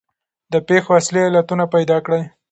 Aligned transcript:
د 0.51 0.53
پېښو 0.67 0.91
اصلي 0.99 1.21
علتونه 1.27 1.63
پیدا 1.73 1.97
کړئ. 2.05 2.21